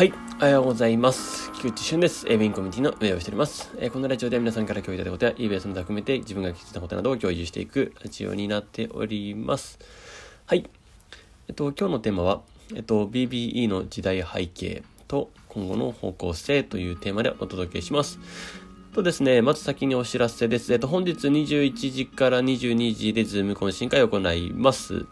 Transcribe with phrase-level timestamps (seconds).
[0.00, 0.14] はい。
[0.40, 1.52] おはようございます。
[1.52, 2.24] 菊池俊です。
[2.26, 3.70] えー、メインコミュニティの運営をしております。
[3.76, 9.78] えー、このラジオでは皆さんから共有いただいたことや eBay その他含めて自分が気づいたことなどを共有していくラジオになっております。
[10.46, 10.64] はい。
[11.48, 12.40] えっと、今日のテーマは、
[12.74, 18.18] えっと、BBE の時代背景と今後の方向性というテーマでお届けします。
[18.94, 20.72] とですね、まず先にお知らせです。
[20.72, 25.04] えっと、本日21時から22時でズーム懇親会を行います。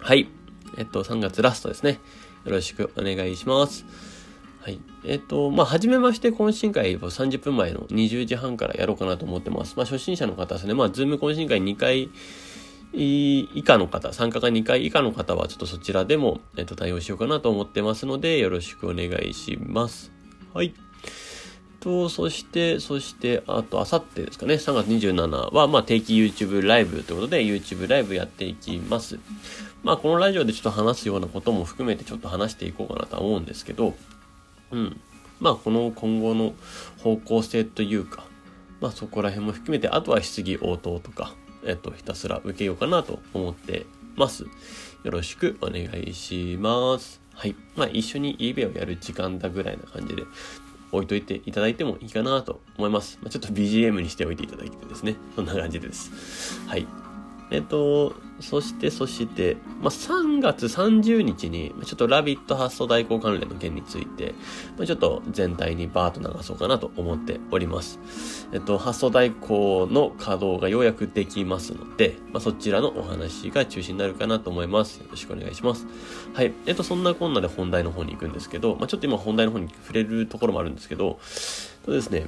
[0.00, 0.30] はい。
[0.78, 2.00] えっと、3月ラストですね。
[2.46, 4.13] よろしくお願いします。
[4.64, 4.80] はい。
[5.04, 9.74] えっ、と、まあ、はじめまして懇親会を30分前の20時半からやろうかなと思ってます。
[9.76, 10.72] まあ、初心者の方ですね。
[10.72, 12.08] まあ、ズーム懇親会2回
[12.94, 20.10] 以下の方、参加が2回以下の方は、ちょっとそちらでも、えっ、と、対応しようかなと思ってますので、よろしくお願いします。
[20.54, 20.72] はい。
[21.80, 29.18] と、そして、そして、あと、あさってですかね、3月27は、まあ、定期 YouTube ライブということで、YouTube ライブやっていきます。
[29.82, 33.92] まあ、このラジオでちょっと話すようなことも含めてちょっと話していこうかなとは思うんですけど、
[34.70, 35.00] うん。
[35.40, 36.54] まあ、この今後の
[36.98, 38.24] 方向性というか、
[38.80, 41.34] まあ、そこら辺も含めて、あとは質疑応答とか、
[41.64, 44.44] えっと、ひたすら受けようかなと思ってます。
[45.04, 47.20] よろしくお願いします。
[47.34, 47.56] はい。
[47.76, 50.22] まあ、一緒に eBay をやる時間だぐらいな感じで、
[50.92, 53.18] 置いといていただいてもいいかなと思います。
[53.20, 55.16] まあ、ちょっと BGM にしておいていただいてですね。
[55.34, 56.60] そんな感じです。
[56.68, 57.03] はい。
[57.54, 64.34] えっと、そして、そして、まあ、3月30日に、ちょっとラビット発送代行関連の件について、
[64.76, 68.00] まあ、ちょっと全体にバーッと流そうかなと思っております。
[68.52, 74.96] えっと、発送代行の稼働がようやくできますので、まあ、そちらのお話が中心になるかなと思います。
[74.96, 75.86] よろしくお願いします。
[76.32, 76.52] はい。
[76.66, 82.26] えっと、そんなこんなで本題の方に行くんですけど、まあ、ちょっと今本題の方に触れるところもあるんですけど、そうですね、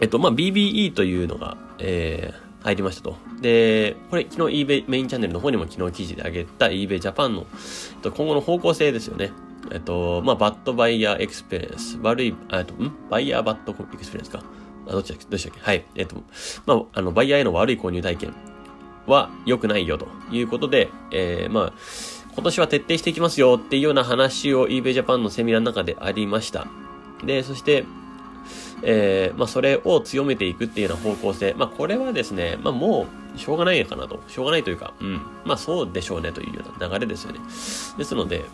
[0.00, 3.16] えっと、まあ、BBE というのが、えー、入りましたと。
[3.40, 7.46] で、これ昨日 eBay メインチャンネルの方にも昨日記事で上げた eBay Japan の
[7.94, 9.32] えっと今後の方向性ですよね。
[9.70, 11.98] えっと、まあ、 Bad Buyer Experience。
[12.00, 12.92] 悪い、えっと、ん？
[13.10, 14.42] Buyer Bad Experience か。
[14.86, 15.24] あ、どっちだっけ？
[15.24, 15.60] どうしたっけ？
[15.60, 15.84] はい。
[15.94, 16.16] えっと、
[16.64, 18.34] まあ、あの、バイヤーへの悪い購入体験
[19.06, 21.72] は良くないよということで、えー、まあ、
[22.34, 26.66] 今年は徹底していきますよっていうような話を eBay Japan のセミナーの中でありました。
[27.24, 27.84] で、そして、
[28.82, 31.54] えー、まあ、それを強めていくっていうような方向性。
[31.56, 34.22] まあ、これはですね、まあ、もう、しょうがないかなと。
[34.28, 35.20] しょうがないというか、うん。
[35.44, 37.40] まあ、そうでしょうねというような流れですよね。
[37.98, 38.44] ですので、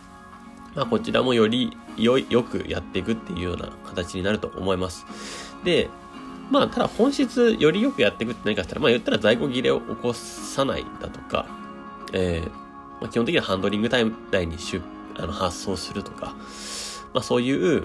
[0.74, 5.06] まあ、こちらもよりよ、よくやっていくっていうような形になると思います。
[5.64, 5.88] で、
[6.50, 11.46] まあ、ただ本質、よりよくやっていくって何かしたら、まあ、言ったら在庫切れを起こさないだとか、
[12.12, 12.48] えー、
[13.00, 14.80] まあ、基本的にはハンドリングタイム内に出
[15.16, 16.34] あの発送するとか、
[17.12, 17.84] まあ、そういう、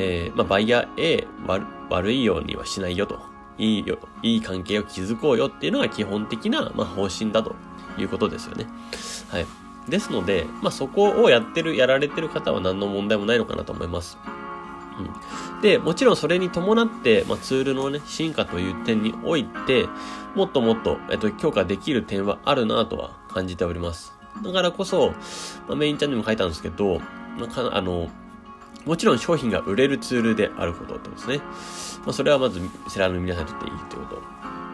[0.00, 3.20] えー、まあ、バイヤー A 悪悪いようにはしないよと。
[3.58, 7.54] いいよ、いい関係を築こうよっていうのが基本的な、まあ、方針だと
[7.98, 8.66] いうことですよね。
[9.28, 9.46] はい。
[9.86, 14.16] ですので、まあ、そこをやってる、やられてる方は何の問題もないのかなと思います。
[14.98, 15.60] うん。
[15.60, 19.86] で、もちろんそれに伴って、まあ、ツールのね、進化という点において、
[20.34, 24.14] もっともっと、えっと、強化できる点はあるなとは感じております。
[24.42, 25.10] だからこそ、
[25.68, 27.00] まあ、メインチャンネルも書いたんですけど、
[27.36, 28.08] まあ、あの、
[28.86, 31.38] もちろん商品が売れるツールであることってことですね。
[32.04, 34.22] まあ、それはまずセラーの皆さんにとっていいということ。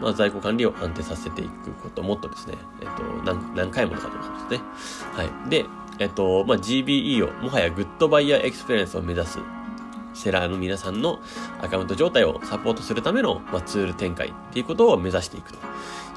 [0.01, 4.69] まあ、在庫管理を安定させていくこと、もっとですね、えっと、何何回もとかということですね。
[5.15, 5.51] はい。
[5.51, 5.65] で、
[5.99, 9.39] えっと、まあ、GBE を、もはや Good Buyer Experience を目指す、
[10.13, 11.21] セラーの皆さんの
[11.61, 15.59] アカウント状態をサポートするための、まあ、ツール展開っていうことを目指していくと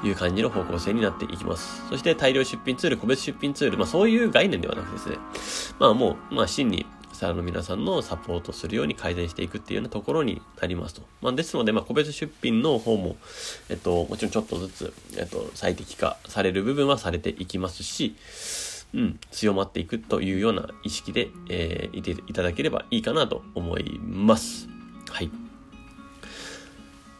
[0.06, 1.86] いう感じの方向性になっていきます。
[1.88, 6.86] そして大量出品ツール、個別出品ツール、まあそういう概念ではなくてですね、まあもう、まあ真に
[7.20, 11.02] サーの皆さんのサポートするように改善していくっていうようなところになりますと。
[11.20, 13.16] まあ、ですので、まあ、個別出品の方も、
[13.68, 18.16] えっと、もちろんちょっとずつ、えっと、最適化される部分はされていきますし、
[18.94, 24.68] うん、強まっていくというような意識で、えー、いていただければいいかなと思います。
[25.10, 25.30] はい。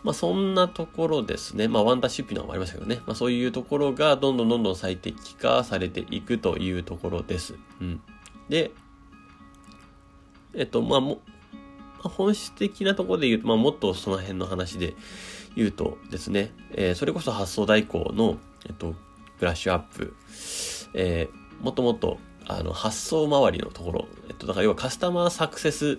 [0.02, 1.68] まあそんなところですね。
[1.68, 3.00] まあワンダーシップのはありましたけどね。
[3.06, 7.54] まあそういうところがどんどんどんどん最適化されていくというところです。
[7.82, 8.00] うん。
[8.48, 8.70] で、
[10.54, 11.20] えっと、まあも、
[11.98, 14.94] 本質的なところで言うと、まあ、もっとその辺の話で
[15.54, 18.94] 言うとですね、えー、それこそ発送代行の、えっと、
[19.38, 20.14] ブラッシュアップ、
[20.94, 25.98] えー、もっともっと、あの、発送周りのところ、えっと、だから要はカスタマーサクセス、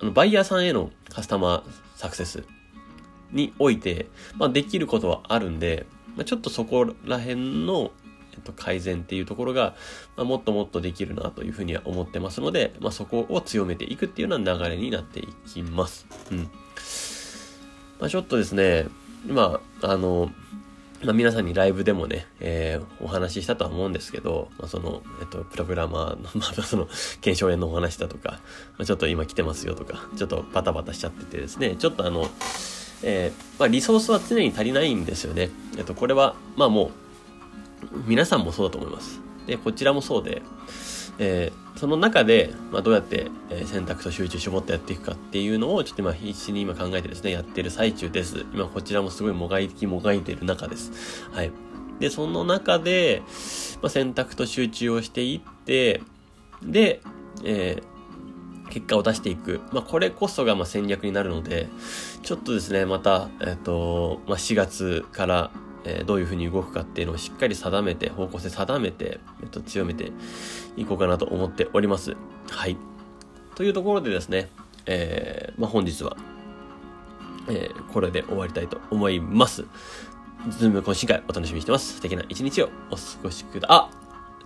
[0.00, 1.62] あの、バイヤーさんへのカスタマー
[1.96, 2.44] サクセス
[3.32, 5.86] において、まあ、できることはあるんで、
[6.16, 7.92] まあ、ちょっとそこら辺の、
[8.40, 9.74] っと、改善っていうところが、
[10.16, 16.06] まあ、もっともっとできるなというふうには思ってますので、まあ、そこを強めていくっていうような流れになっていきます。
[16.30, 16.38] うん。
[18.00, 18.88] まあ、ちょっとですね、
[19.26, 20.30] 今、あの、
[21.02, 26.88] まあ、皆さんにライブでもね、えー、お話ししたとは思うんですけど、まあ、その、えっと、プログラマーの、 まあ、その、
[27.22, 32.30] 検証炎のお話だとか、まあ、ちょっと今来てますよとか、ちょっとバタバタしちゃっててですね、ちょっとあの、
[33.02, 35.48] えー、まあ、リソースは常に足りないんですよね。
[35.78, 36.90] えっと、これは、まあもう、
[38.06, 39.20] 皆さんもそうだと思います。
[39.46, 40.42] で、こちらもそうで、
[41.18, 51.52] えー、その中で、まあ、どうやって、え選択と集中絞ってやっていくかっていうのをちょっと今必死に今考えてですねやってる最中です今こちらもすごいもがいきもがいてる中ですはい
[51.98, 53.22] でその中で、
[53.82, 56.00] まあ、選択と集中をしていって
[56.62, 57.02] で、
[57.44, 59.60] えー、結果を出していく。
[59.72, 61.68] まあ、これこそがま戦略になるので、
[62.22, 65.50] ちょっとですね、また、えっ、と、まあ、4月から、
[65.84, 70.12] えー、どういうふうに動くかっていうのをしっかり定めて、方向性定めて、えっと、強めて
[70.76, 72.16] いこうかなと思っております。
[72.50, 72.76] はい。
[73.54, 74.48] というところでですね、
[74.86, 76.16] えー、まあ、本日は、
[77.48, 79.64] えー、これで終わりたいと思います。
[80.48, 81.94] ズーム懇親会お楽しみにしてます。
[81.94, 83.90] 素敵な一日をお過ごしくだ、あ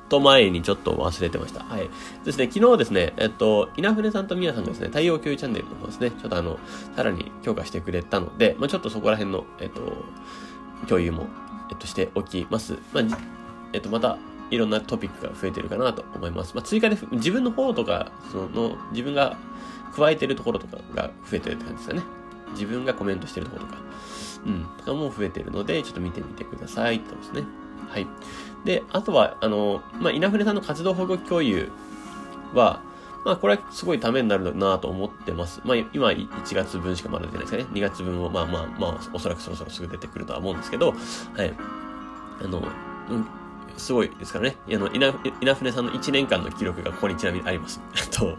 [0.09, 1.65] と前にちょっと忘れてました。
[1.65, 1.89] はい。
[2.25, 6.59] ですね、昨日ですね、えっと、稲船さんと宮さんがですね、太陽共有チャンネルの方ですね、ちょっとあの、
[6.97, 9.81] さらに強化してくれたので、まあちょっとそこら辺の、えっと、
[10.85, 11.27] 共有も、
[11.71, 12.79] えっと、しておきます。
[12.93, 13.05] まあ、
[13.73, 14.19] えっと、また、
[14.51, 16.55] いろんなトピックが増えてるかなと思います。
[16.55, 19.37] まあ、追加で自分の方とか、その、自分が
[19.95, 22.03] 加えてるところとかが増えてるって感じですかね。
[22.53, 23.81] 自分がコメントしてるところとか、
[24.47, 27.17] うん、とかも増えてるので、ちょっと見てみてくださいってこ。
[27.17, 27.45] とですね。
[27.89, 28.07] はい。
[28.65, 31.71] で、あとは、あの、まあ、稲船さんの活動報告共有
[32.55, 32.81] は、
[33.25, 35.61] まあ、これはすごいためになるなと思ってます。
[35.65, 37.79] まあ、今1月分しかまだ出てないですかね。
[37.79, 41.55] 2月分を、まあまあまあ、おそらくそろそろすぐ出てくるとは思うんですけど、はい。
[42.44, 43.26] あの、うん、
[43.76, 44.56] すごいですからね。
[44.69, 47.81] あの、稲、稲船さんの1年間の記録がここにちなみにあります。
[47.97, 48.37] え っと、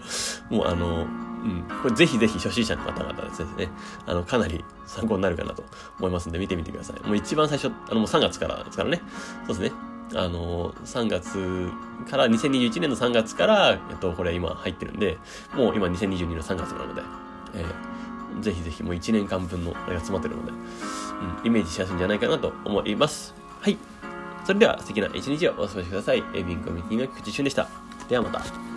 [0.50, 1.08] もうあの、
[1.46, 3.70] うん、これぜひぜひ初心者の方々ですね、
[4.06, 5.64] あの、かなり参考になるかなと
[6.00, 7.08] 思いますんで、見てみてください。
[7.08, 9.02] もう一番最初、あの、もう3月からですからね。
[9.48, 9.95] そうですね。
[10.14, 11.70] あの、3月
[12.10, 15.18] から、2021年の3月から、えっと、これ今入ってるんで、
[15.56, 17.02] もう今2022年の3月なので、
[17.56, 23.34] えー、ぜひぜひもう1年間分のあれが詰まってるので、うん、イメージしやすいんじゃないかなと思います。
[23.62, 23.78] はい。
[24.46, 26.24] それでは素敵な一日をお過ごしください。
[26.34, 27.68] エビンコミュニティの菊池俊でした。
[28.08, 28.75] ではまた。